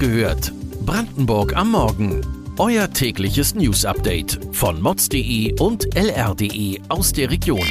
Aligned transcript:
gehört. 0.00 0.52
Brandenburg 0.86 1.54
am 1.54 1.72
Morgen. 1.72 2.54
Euer 2.58 2.90
tägliches 2.90 3.54
News-Update 3.54 4.40
von 4.50 4.80
mods.de 4.80 5.60
und 5.60 5.94
lr.de 5.94 6.80
aus 6.88 7.12
der 7.12 7.30
Region. 7.30 7.68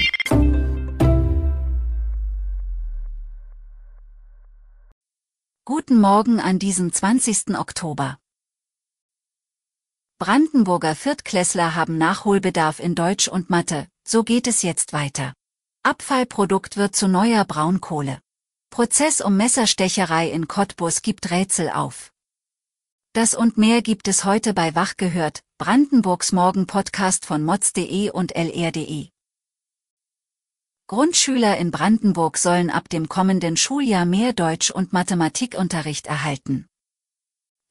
Guten 5.66 6.00
Morgen 6.00 6.40
an 6.40 6.60
diesem 6.60 6.94
20. 6.94 7.58
Oktober. 7.58 8.20
Brandenburger 10.20 10.96
Viertklässler 10.96 11.74
haben 11.74 11.98
Nachholbedarf 11.98 12.80
in 12.80 12.94
Deutsch 12.94 13.28
und 13.28 13.50
Mathe, 13.50 13.88
so 14.08 14.24
geht 14.24 14.46
es 14.46 14.62
jetzt 14.62 14.94
weiter. 14.94 15.34
Abfallprodukt 15.82 16.78
wird 16.78 16.96
zu 16.96 17.08
neuer 17.08 17.44
Braunkohle. 17.46 18.20
Prozess 18.70 19.20
um 19.20 19.36
Messerstecherei 19.36 20.30
in 20.30 20.48
Cottbus 20.48 21.02
gibt 21.02 21.32
Rätsel 21.32 21.72
auf. 21.72 22.12
Das 23.20 23.36
und 23.36 23.58
mehr 23.58 23.82
gibt 23.82 24.08
es 24.08 24.24
heute 24.24 24.54
bei 24.54 24.76
Wach 24.76 24.96
gehört, 24.96 25.44
Brandenburgs 25.58 26.32
Morgen-Podcast 26.32 27.26
von 27.26 27.44
mods.de 27.44 28.12
und 28.12 28.34
lr.de. 28.34 29.10
Grundschüler 30.88 31.58
in 31.58 31.70
Brandenburg 31.70 32.38
sollen 32.38 32.70
ab 32.70 32.88
dem 32.88 33.10
kommenden 33.10 33.58
Schuljahr 33.58 34.06
mehr 34.06 34.32
Deutsch- 34.32 34.72
und 34.72 34.94
Mathematikunterricht 34.94 36.08
erhalten. 36.08 36.66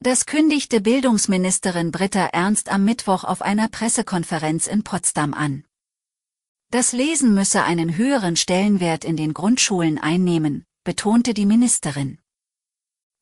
Das 0.03 0.27
kündigte 0.27 0.81
Bildungsministerin 0.81 1.89
Britta 1.89 2.27
Ernst 2.27 2.69
am 2.69 2.85
Mittwoch 2.85 3.23
auf 3.23 3.41
einer 3.41 3.69
Pressekonferenz 3.69 4.67
in 4.67 4.83
Potsdam 4.83 5.33
an. 5.33 5.63
Das 6.69 6.91
Lesen 6.91 7.33
müsse 7.33 7.63
einen 7.63 7.97
höheren 7.97 8.35
Stellenwert 8.35 9.03
in 9.03 9.17
den 9.17 9.33
Grundschulen 9.33 9.97
einnehmen, 9.97 10.63
betonte 10.83 11.33
die 11.33 11.47
Ministerin. 11.47 12.19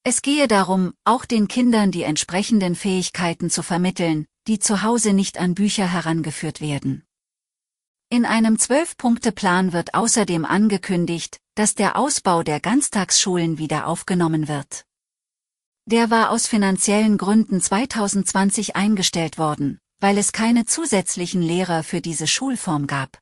Es 0.09 0.22
gehe 0.22 0.47
darum, 0.47 0.94
auch 1.03 1.25
den 1.25 1.50
Kindern 1.50 1.91
die 1.91 2.03
entsprechenden 2.03 2.75
Fähigkeiten 2.75 3.50
zu 3.50 3.61
vermitteln, 3.61 4.25
die 4.47 4.58
zu 4.58 4.81
Hause 4.81 5.11
nicht 5.11 5.38
an 5.38 5.53
Bücher 5.53 5.86
herangeführt 5.86 6.61
werden. 6.61 7.03
In 8.09 8.23
einem 8.23 8.58
Zwölf-Punkte-Plan 8.58 9.73
wird 9.73 9.95
außerdem 9.95 10.45
angekündigt, 10.45 11.41
dass 11.55 11.75
der 11.75 11.97
Ausbau 11.97 12.41
der 12.41 12.61
Ganztagsschulen 12.61 13.58
wieder 13.58 13.86
aufgenommen 13.86 14.47
wird. 14.47 14.86
Der 15.88 16.09
war 16.09 16.30
aus 16.30 16.47
finanziellen 16.47 17.17
Gründen 17.17 17.59
2020 17.59 18.77
eingestellt 18.77 19.38
worden, 19.38 19.77
weil 19.99 20.17
es 20.17 20.31
keine 20.31 20.64
zusätzlichen 20.64 21.42
Lehrer 21.42 21.83
für 21.83 21.99
diese 21.99 22.27
Schulform 22.27 22.88
gab. 22.88 23.19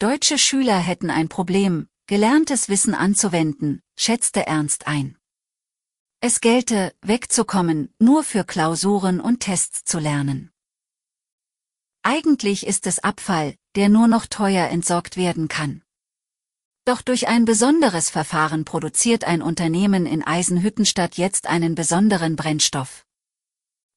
Deutsche 0.00 0.36
Schüler 0.36 0.80
hätten 0.80 1.10
ein 1.10 1.28
Problem, 1.28 1.86
gelerntes 2.08 2.68
Wissen 2.68 2.96
anzuwenden, 2.96 3.82
schätzte 3.96 4.48
Ernst 4.48 4.88
ein. 4.88 5.16
Es 6.28 6.40
gelte, 6.40 6.92
wegzukommen, 7.02 7.94
nur 8.00 8.24
für 8.24 8.42
Klausuren 8.42 9.20
und 9.20 9.38
Tests 9.38 9.84
zu 9.84 10.00
lernen. 10.00 10.50
Eigentlich 12.02 12.66
ist 12.66 12.88
es 12.88 12.98
Abfall, 12.98 13.54
der 13.76 13.88
nur 13.88 14.08
noch 14.08 14.26
teuer 14.26 14.66
entsorgt 14.66 15.16
werden 15.16 15.46
kann. 15.46 15.84
Doch 16.84 17.00
durch 17.00 17.28
ein 17.28 17.44
besonderes 17.44 18.10
Verfahren 18.10 18.64
produziert 18.64 19.22
ein 19.22 19.40
Unternehmen 19.40 20.04
in 20.04 20.24
Eisenhüttenstadt 20.24 21.16
jetzt 21.16 21.46
einen 21.46 21.76
besonderen 21.76 22.34
Brennstoff. 22.34 23.06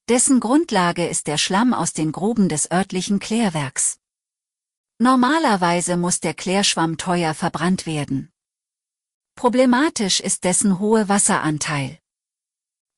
Dessen 0.08 0.39
Grundlage 0.39 1.08
ist 1.08 1.25
der 1.25 1.39
Schlamm 1.39 1.73
aus 1.73 1.93
den 1.93 2.11
Gruben 2.11 2.47
des 2.47 2.69
örtlichen 2.69 3.17
Klärwerks. 3.17 3.97
Normalerweise 4.99 5.97
muss 5.97 6.19
der 6.19 6.36
Klärschwamm 6.36 6.97
teuer 6.97 7.33
verbrannt 7.33 7.88
werden. 7.88 8.31
Problematisch 9.33 10.19
ist 10.19 10.43
dessen 10.43 10.77
hohe 10.77 11.09
Wasseranteil. 11.09 11.98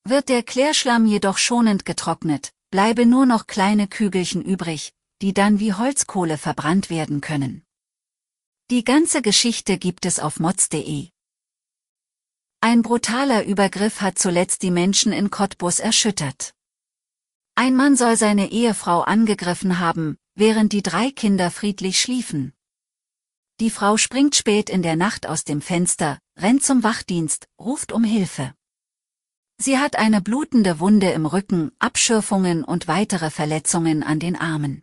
Wird 0.04 0.28
der 0.28 0.42
Klärschlamm 0.42 1.06
jedoch 1.06 1.38
schonend 1.38 1.84
getrocknet, 1.84 2.52
bleibe 2.70 3.06
nur 3.06 3.24
noch 3.24 3.46
kleine 3.46 3.86
Kügelchen 3.86 4.42
übrig, 4.42 4.92
die 5.20 5.32
dann 5.32 5.60
wie 5.60 5.74
Holzkohle 5.74 6.38
verbrannt 6.38 6.90
werden 6.90 7.20
können. 7.20 7.64
Die 8.70 8.82
ganze 8.82 9.22
Geschichte 9.22 9.78
gibt 9.78 10.04
es 10.04 10.18
auf 10.18 10.40
mods.de. 10.40 11.10
Ein 12.60 12.82
brutaler 12.82 13.44
Übergriff 13.44 14.00
hat 14.00 14.18
zuletzt 14.18 14.62
die 14.62 14.70
Menschen 14.70 15.12
in 15.12 15.30
Cottbus 15.30 15.78
erschüttert. 15.78 16.54
Ein 17.54 17.76
Mann 17.76 17.96
soll 17.96 18.16
seine 18.16 18.50
Ehefrau 18.50 19.02
angegriffen 19.02 19.78
haben, 19.78 20.16
während 20.34 20.72
die 20.72 20.82
drei 20.82 21.10
Kinder 21.10 21.50
friedlich 21.50 22.00
schliefen. 22.00 22.54
Die 23.60 23.70
Frau 23.70 23.96
springt 23.96 24.34
spät 24.34 24.70
in 24.70 24.82
der 24.82 24.96
Nacht 24.96 25.26
aus 25.26 25.44
dem 25.44 25.60
Fenster, 25.60 26.18
rennt 26.36 26.64
zum 26.64 26.82
Wachdienst, 26.82 27.46
ruft 27.60 27.92
um 27.92 28.02
Hilfe. 28.02 28.54
Sie 29.58 29.78
hat 29.78 29.96
eine 29.96 30.20
blutende 30.20 30.80
Wunde 30.80 31.10
im 31.10 31.26
Rücken, 31.26 31.72
Abschürfungen 31.78 32.64
und 32.64 32.88
weitere 32.88 33.30
Verletzungen 33.30 34.02
an 34.02 34.18
den 34.18 34.36
Armen. 34.36 34.82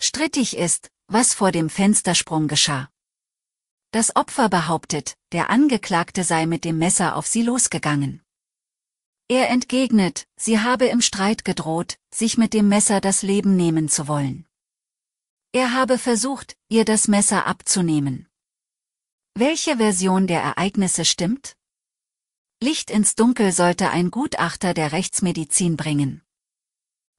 Strittig 0.00 0.56
ist, 0.56 0.90
was 1.06 1.34
vor 1.34 1.52
dem 1.52 1.70
Fenstersprung 1.70 2.48
geschah. 2.48 2.90
Das 3.92 4.16
Opfer 4.16 4.48
behauptet, 4.48 5.16
der 5.32 5.50
Angeklagte 5.50 6.24
sei 6.24 6.46
mit 6.46 6.64
dem 6.64 6.78
Messer 6.78 7.16
auf 7.16 7.26
sie 7.26 7.42
losgegangen. 7.42 8.22
Er 9.28 9.48
entgegnet, 9.48 10.26
sie 10.36 10.60
habe 10.60 10.86
im 10.86 11.00
Streit 11.00 11.44
gedroht, 11.44 11.98
sich 12.12 12.36
mit 12.36 12.54
dem 12.54 12.68
Messer 12.68 13.00
das 13.00 13.22
Leben 13.22 13.56
nehmen 13.56 13.88
zu 13.88 14.08
wollen. 14.08 14.46
Er 15.52 15.72
habe 15.72 15.98
versucht, 15.98 16.56
ihr 16.68 16.84
das 16.84 17.08
Messer 17.08 17.46
abzunehmen. 17.46 18.26
Welche 19.34 19.76
Version 19.76 20.26
der 20.26 20.42
Ereignisse 20.42 21.04
stimmt? 21.04 21.56
Licht 22.62 22.92
ins 22.92 23.16
Dunkel 23.16 23.50
sollte 23.50 23.90
ein 23.90 24.12
Gutachter 24.12 24.72
der 24.72 24.92
Rechtsmedizin 24.92 25.76
bringen. 25.76 26.22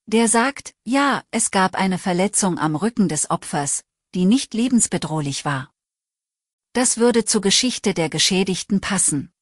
Der 0.06 0.30
sagt, 0.30 0.74
ja, 0.86 1.22
es 1.32 1.52
gab 1.52 1.76
eine 1.76 1.98
Verletzung 1.98 2.58
am 2.58 2.78
Rücken 2.78 3.10
des 3.10 3.30
Opfers, 3.30 3.84
die 4.16 4.24
nicht 4.24 4.54
lebensbedrohlich 4.54 5.44
war. 5.44 5.74
Das 6.72 6.98
würde 6.98 7.26
zur 7.26 7.42
Geschichte 7.42 7.94
der 7.94 8.10
Geschädigten 8.10 8.80
passen. 8.80 9.34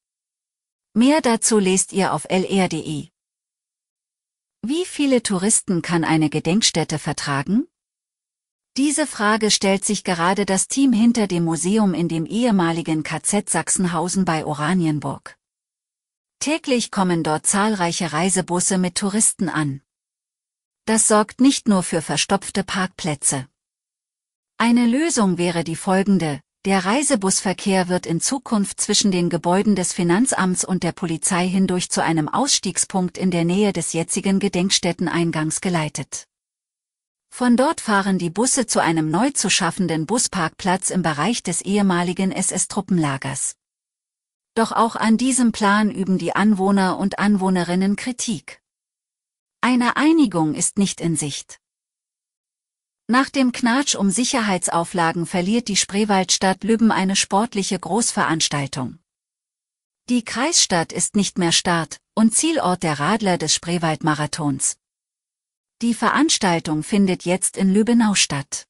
Mehr 0.96 1.22
dazu 1.22 1.60
lest 1.60 1.94
ihr 1.94 2.14
auf 2.14 2.26
lr.de. 2.26 3.10
Wie 4.64 4.86
viele 4.86 5.22
Touristen 5.22 5.84
kann 5.84 6.04
eine 6.04 6.32
Gedenkstätte 6.32 6.98
vertragen? 6.98 7.68
Diese 8.76 9.06
Frage 9.06 9.52
stellt 9.52 9.86
sich 9.86 10.04
gerade 10.04 10.48
das 10.48 10.68
Team 10.68 10.94
hinter 10.94 11.28
dem 11.28 11.44
Museum 11.44 11.94
in 11.94 12.08
dem 12.08 12.26
ehemaligen 12.26 13.04
KZ 13.04 13.48
Sachsenhausen 13.52 14.26
bei 14.26 14.48
Oranienburg. 14.48 15.38
Täglich 16.42 16.90
kommen 16.90 17.22
dort 17.22 17.46
zahlreiche 17.46 18.14
Reisebusse 18.14 18.80
mit 18.80 18.96
Touristen 18.96 19.48
an. 19.48 19.82
Das 20.86 21.08
sorgt 21.08 21.40
nicht 21.40 21.68
nur 21.68 21.84
für 21.84 22.02
verstopfte 22.02 22.64
Parkplätze. 22.64 23.46
Eine 24.58 24.88
Lösung 24.88 25.38
wäre 25.38 25.64
die 25.64 25.76
folgende, 25.76 26.42
der 26.66 26.84
Reisebusverkehr 26.84 27.90
wird 27.90 28.08
in 28.08 28.20
Zukunft 28.20 28.82
zwischen 28.82 29.12
den 29.12 29.30
Gebäuden 29.30 29.76
des 29.76 29.94
Finanzamts 29.94 30.66
und 30.66 30.82
der 30.82 30.94
Polizei 30.94 31.48
hindurch 31.48 31.92
zu 31.92 32.02
einem 32.02 32.28
Ausstiegspunkt 32.28 33.20
in 33.20 33.30
der 33.30 33.46
Nähe 33.46 33.72
des 33.72 33.94
jetzigen 33.94 34.40
Gedenkstätteneingangs 34.40 35.62
geleitet. 35.62 36.26
Von 37.30 37.56
dort 37.56 37.82
fahren 37.82 38.18
die 38.18 38.32
Busse 38.32 38.66
zu 38.66 38.82
einem 38.82 39.12
neu 39.12 39.30
zu 39.30 39.52
schaffenden 39.52 40.08
Busparkplatz 40.08 40.90
im 40.90 41.04
Bereich 41.04 41.44
des 41.44 41.62
ehemaligen 41.62 42.32
SS-Truppenlagers. 42.32 43.61
Doch 44.54 44.72
auch 44.72 44.96
an 44.96 45.18
diesem 45.18 45.52
Plan 45.52 45.90
üben 45.90 46.18
die 46.18 46.36
Anwohner 46.36 46.98
und 46.98 47.20
Anwohnerinnen 47.20 47.96
Kritik. 47.96 48.62
Eine 49.62 49.96
Einigung 49.96 50.56
ist 50.56 50.78
nicht 50.78 51.00
in 51.00 51.16
Sicht. 51.16 51.60
Nach 53.08 53.30
dem 53.30 53.52
Knatsch 53.52 53.96
um 53.96 54.10
Sicherheitsauflagen 54.10 55.26
verliert 55.26 55.68
die 55.68 55.76
Spreewaldstadt 55.76 56.64
Lübben 56.64 56.92
eine 56.92 57.16
sportliche 57.16 57.78
Großveranstaltung. 57.80 59.00
Die 60.10 60.24
Kreisstadt 60.24 60.92
ist 60.92 61.16
nicht 61.16 61.38
mehr 61.38 61.52
Start 61.52 61.98
und 62.16 62.36
Zielort 62.36 62.84
der 62.84 63.00
Radler 63.00 63.38
des 63.38 63.54
Spreewaldmarathons. 63.54 64.78
Die 65.82 65.94
Veranstaltung 65.94 66.84
findet 66.84 67.24
jetzt 67.24 67.58
in 67.58 67.74
Lübbenau 67.74 68.16
statt. 68.16 68.68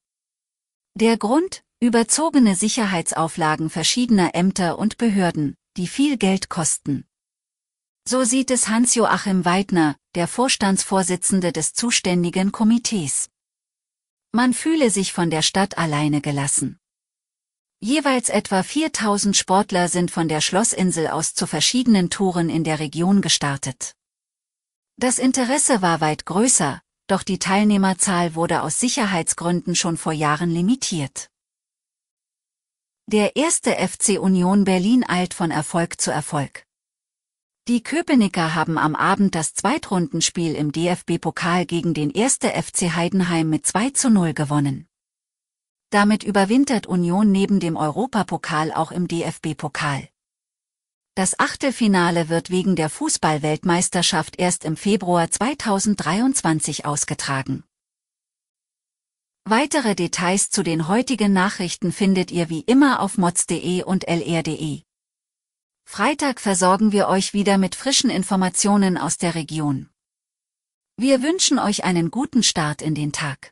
Der 0.95 1.17
Grund? 1.17 1.63
Überzogene 1.79 2.55
Sicherheitsauflagen 2.55 3.71
verschiedener 3.71 4.35
Ämter 4.35 4.77
und 4.77 4.97
Behörden, 4.99 5.55
die 5.77 5.87
viel 5.87 6.17
Geld 6.17 6.49
kosten. 6.49 7.05
So 8.07 8.23
sieht 8.23 8.51
es 8.51 8.67
Hans-Joachim 8.67 9.45
Weidner, 9.45 9.95
der 10.15 10.27
Vorstandsvorsitzende 10.27 11.51
des 11.51 11.73
zuständigen 11.73 12.51
Komitees. 12.51 13.29
Man 14.33 14.53
fühle 14.53 14.89
sich 14.89 15.13
von 15.13 15.29
der 15.29 15.41
Stadt 15.41 15.77
alleine 15.77 16.21
gelassen. 16.21 16.77
Jeweils 17.79 18.29
etwa 18.29 18.61
4000 18.61 19.35
Sportler 19.35 19.87
sind 19.87 20.11
von 20.11 20.27
der 20.27 20.41
Schlossinsel 20.41 21.07
aus 21.07 21.33
zu 21.33 21.47
verschiedenen 21.47 22.09
Touren 22.09 22.49
in 22.49 22.63
der 22.63 22.79
Region 22.79 23.21
gestartet. 23.21 23.95
Das 24.97 25.17
Interesse 25.17 25.81
war 25.81 26.01
weit 26.01 26.25
größer, 26.25 26.81
doch 27.07 27.23
die 27.23 27.39
Teilnehmerzahl 27.39 28.35
wurde 28.35 28.61
aus 28.61 28.79
Sicherheitsgründen 28.79 29.75
schon 29.75 29.97
vor 29.97 30.13
Jahren 30.13 30.51
limitiert. 30.51 31.30
Der 33.07 33.35
erste 33.35 33.71
FC 33.71 34.19
Union 34.19 34.63
Berlin 34.63 35.03
eilt 35.07 35.33
von 35.33 35.51
Erfolg 35.51 35.99
zu 35.99 36.11
Erfolg. 36.11 36.65
Die 37.67 37.83
Köpenicker 37.83 38.55
haben 38.55 38.77
am 38.77 38.95
Abend 38.95 39.35
das 39.35 39.53
Zweitrundenspiel 39.53 40.55
im 40.55 40.71
DFB-Pokal 40.71 41.65
gegen 41.65 41.93
den 41.93 42.15
1. 42.15 42.37
FC 42.37 42.95
Heidenheim 42.95 43.49
mit 43.49 43.65
2 43.65 43.89
zu 43.89 44.09
0 44.09 44.33
gewonnen. 44.33 44.87
Damit 45.89 46.23
überwintert 46.23 46.87
Union 46.87 47.31
neben 47.31 47.59
dem 47.59 47.75
Europapokal 47.75 48.71
auch 48.71 48.91
im 48.91 49.07
DFB-Pokal. 49.07 50.07
Das 51.15 51.37
Achtelfinale 51.37 52.29
wird 52.29 52.49
wegen 52.49 52.75
der 52.75 52.89
Fußballweltmeisterschaft 52.89 54.39
erst 54.39 54.63
im 54.63 54.77
Februar 54.77 55.29
2023 55.29 56.85
ausgetragen. 56.85 57.65
Weitere 59.51 59.95
Details 59.95 60.49
zu 60.49 60.63
den 60.63 60.87
heutigen 60.87 61.33
Nachrichten 61.33 61.91
findet 61.91 62.31
ihr 62.31 62.47
wie 62.47 62.61
immer 62.61 63.01
auf 63.01 63.17
mods.de 63.17 63.83
und 63.83 64.07
lr.de. 64.07 64.83
Freitag 65.83 66.39
versorgen 66.39 66.93
wir 66.93 67.09
euch 67.09 67.33
wieder 67.33 67.57
mit 67.57 67.75
frischen 67.75 68.09
Informationen 68.09 68.97
aus 68.97 69.17
der 69.17 69.35
Region. 69.35 69.89
Wir 70.95 71.21
wünschen 71.21 71.59
euch 71.59 71.83
einen 71.83 72.11
guten 72.11 72.43
Start 72.43 72.81
in 72.81 72.95
den 72.95 73.11
Tag. 73.11 73.51